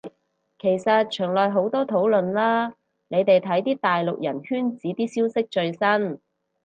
[0.57, 2.73] 其實牆內好多討論啦，
[3.09, 6.19] 你哋睇啲大陸人圈子啲消息最新